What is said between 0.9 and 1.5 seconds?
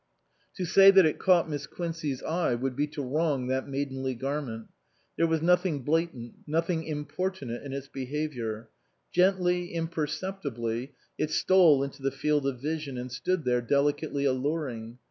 it caught